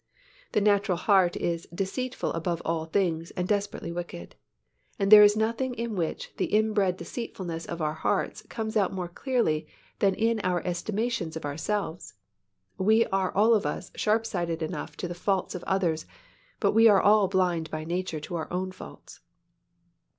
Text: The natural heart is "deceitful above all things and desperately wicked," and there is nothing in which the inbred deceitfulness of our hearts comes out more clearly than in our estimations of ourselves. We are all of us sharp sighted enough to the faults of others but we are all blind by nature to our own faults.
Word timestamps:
The 0.53 0.61
natural 0.61 0.97
heart 0.97 1.35
is 1.35 1.67
"deceitful 1.71 2.33
above 2.33 2.59
all 2.65 2.85
things 2.85 3.29
and 3.37 3.47
desperately 3.47 3.91
wicked," 3.91 4.35
and 4.97 5.11
there 5.11 5.21
is 5.21 5.37
nothing 5.37 5.75
in 5.75 5.95
which 5.95 6.35
the 6.37 6.45
inbred 6.47 6.97
deceitfulness 6.97 7.67
of 7.67 7.83
our 7.83 7.93
hearts 7.93 8.41
comes 8.49 8.75
out 8.75 8.91
more 8.91 9.07
clearly 9.07 9.67
than 9.99 10.15
in 10.15 10.39
our 10.39 10.65
estimations 10.65 11.35
of 11.37 11.45
ourselves. 11.45 12.15
We 12.79 13.05
are 13.13 13.31
all 13.35 13.53
of 13.53 13.63
us 13.67 13.91
sharp 13.93 14.25
sighted 14.25 14.63
enough 14.63 14.97
to 14.97 15.07
the 15.07 15.13
faults 15.13 15.53
of 15.53 15.63
others 15.65 16.07
but 16.59 16.71
we 16.71 16.87
are 16.87 16.99
all 16.99 17.27
blind 17.27 17.69
by 17.69 17.83
nature 17.83 18.19
to 18.21 18.37
our 18.37 18.51
own 18.51 18.71
faults. 18.71 19.19